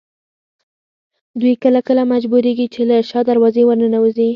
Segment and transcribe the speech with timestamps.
[1.39, 4.29] دوی کله کله مجبورېږي چې له شا دروازې ورننوځي.